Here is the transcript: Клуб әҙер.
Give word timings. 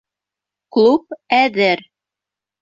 Клуб 0.77 1.13
әҙер. 1.41 1.85